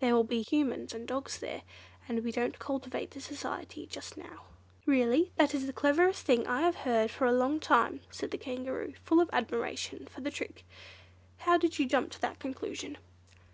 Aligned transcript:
There 0.00 0.14
will 0.14 0.24
be 0.24 0.42
Humans 0.42 0.92
and 0.92 1.08
dogs 1.08 1.38
there, 1.38 1.62
and 2.06 2.22
we 2.22 2.32
don't 2.32 2.58
cultivate 2.58 3.12
their 3.12 3.22
society 3.22 3.86
just 3.86 4.14
now." 4.14 4.42
"Really 4.84 5.32
that 5.36 5.54
is 5.54 5.64
the 5.64 5.72
cleverest 5.72 6.22
thing 6.26 6.46
I 6.46 6.60
have 6.60 6.74
heard 6.84 7.10
for 7.10 7.24
a 7.24 7.32
long 7.32 7.60
time," 7.60 8.02
said 8.10 8.30
the 8.30 8.36
Kangaroo, 8.36 8.92
full 9.06 9.22
of 9.22 9.30
admiration 9.32 10.06
for 10.10 10.20
the 10.20 10.30
trick. 10.30 10.66
"How 11.38 11.56
did 11.56 11.78
you 11.78 11.86
jump 11.88 12.10
to 12.12 12.20
that 12.20 12.38
conclusion?" 12.40 12.98